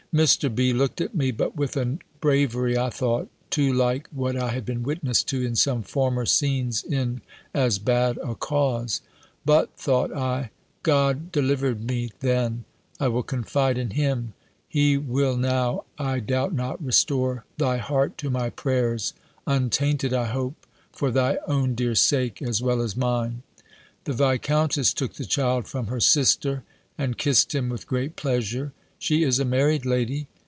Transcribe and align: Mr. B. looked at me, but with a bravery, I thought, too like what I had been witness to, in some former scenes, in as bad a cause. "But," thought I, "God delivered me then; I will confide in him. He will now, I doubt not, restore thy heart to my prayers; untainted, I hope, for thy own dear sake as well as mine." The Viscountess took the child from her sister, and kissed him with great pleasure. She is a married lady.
Mr. 0.13 0.53
B. 0.53 0.73
looked 0.73 0.99
at 0.99 1.15
me, 1.15 1.31
but 1.31 1.55
with 1.55 1.77
a 1.77 1.97
bravery, 2.19 2.77
I 2.77 2.89
thought, 2.89 3.29
too 3.49 3.71
like 3.71 4.09
what 4.11 4.35
I 4.35 4.49
had 4.49 4.65
been 4.65 4.83
witness 4.83 5.23
to, 5.23 5.41
in 5.41 5.55
some 5.55 5.83
former 5.83 6.25
scenes, 6.25 6.83
in 6.83 7.21
as 7.53 7.79
bad 7.79 8.17
a 8.21 8.35
cause. 8.35 8.99
"But," 9.45 9.69
thought 9.77 10.11
I, 10.13 10.49
"God 10.83 11.31
delivered 11.31 11.81
me 11.85 12.11
then; 12.19 12.65
I 12.99 13.07
will 13.07 13.23
confide 13.23 13.77
in 13.77 13.91
him. 13.91 14.33
He 14.67 14.97
will 14.97 15.37
now, 15.37 15.85
I 15.97 16.19
doubt 16.19 16.51
not, 16.53 16.83
restore 16.83 17.45
thy 17.57 17.77
heart 17.77 18.17
to 18.17 18.29
my 18.29 18.49
prayers; 18.49 19.13
untainted, 19.47 20.11
I 20.13 20.25
hope, 20.25 20.67
for 20.91 21.09
thy 21.11 21.37
own 21.47 21.73
dear 21.73 21.95
sake 21.95 22.41
as 22.41 22.61
well 22.61 22.81
as 22.81 22.97
mine." 22.97 23.43
The 24.03 24.11
Viscountess 24.11 24.93
took 24.93 25.13
the 25.13 25.23
child 25.23 25.69
from 25.69 25.87
her 25.87 26.01
sister, 26.01 26.65
and 26.97 27.17
kissed 27.17 27.55
him 27.55 27.69
with 27.69 27.87
great 27.87 28.17
pleasure. 28.17 28.73
She 28.99 29.23
is 29.23 29.39
a 29.39 29.45
married 29.45 29.83
lady. 29.83 30.27